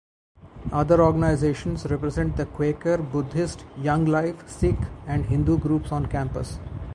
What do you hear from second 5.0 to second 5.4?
and